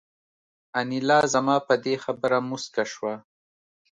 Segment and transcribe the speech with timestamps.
[0.79, 3.13] انیلا زما په دې خبره موسکه شوه